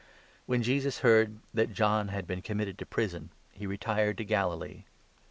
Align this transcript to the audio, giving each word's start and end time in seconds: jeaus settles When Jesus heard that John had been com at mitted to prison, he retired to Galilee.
jeaus 0.01 0.05
settles 0.09 0.45
When 0.47 0.63
Jesus 0.63 0.99
heard 1.01 1.37
that 1.53 1.73
John 1.73 2.07
had 2.07 2.25
been 2.25 2.41
com 2.41 2.53
at 2.53 2.57
mitted 2.57 2.79
to 2.79 2.87
prison, 2.87 3.29
he 3.51 3.67
retired 3.67 4.17
to 4.17 4.25
Galilee. 4.25 4.85